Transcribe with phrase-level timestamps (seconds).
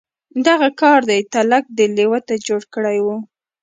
[0.47, 3.07] دغه کار دی تلک دې لېوه ته جوړ کړی و.